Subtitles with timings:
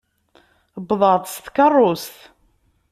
[0.77, 2.15] Uwḍeɣ-d s tkeṛṛust.